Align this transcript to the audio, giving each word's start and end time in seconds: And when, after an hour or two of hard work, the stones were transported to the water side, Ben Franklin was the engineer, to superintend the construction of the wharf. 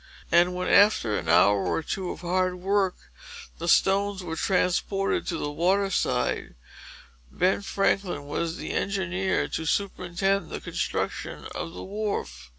And 0.31 0.55
when, 0.55 0.67
after 0.67 1.15
an 1.15 1.29
hour 1.29 1.63
or 1.63 1.83
two 1.83 2.09
of 2.09 2.21
hard 2.21 2.55
work, 2.55 2.95
the 3.59 3.67
stones 3.67 4.23
were 4.23 4.35
transported 4.35 5.27
to 5.27 5.37
the 5.37 5.51
water 5.51 5.91
side, 5.91 6.55
Ben 7.29 7.61
Franklin 7.61 8.25
was 8.25 8.57
the 8.57 8.71
engineer, 8.71 9.47
to 9.49 9.67
superintend 9.67 10.49
the 10.49 10.59
construction 10.59 11.45
of 11.53 11.73
the 11.73 11.83
wharf. 11.83 12.49